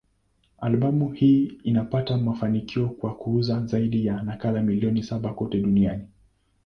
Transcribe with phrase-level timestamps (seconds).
[0.57, 6.07] Albamu hii ilipata mafanikio kwa kuuza zaidi ya nakala milioni saba kote duniani.